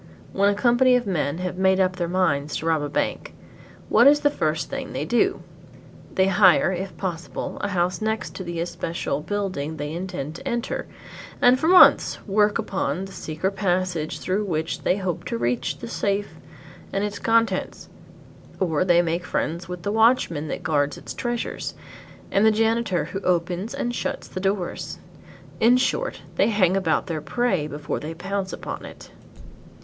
[0.33, 3.35] When a company of men have made up their minds to rob a bank,
[3.87, 5.43] what is the first thing they do?
[6.15, 10.87] They hire, if possible, a house next to the especial building they intend to enter,
[11.39, 15.87] and for months work upon the secret passage through which they hope to reach the
[15.87, 16.33] safe
[16.91, 17.87] and its contents;
[18.59, 21.75] or they make friends with the watchman that guards its treasures,
[22.31, 24.97] and the janitor who opens and shuts the doors.
[25.59, 29.11] In short they hang about their prey before they pounce upon it.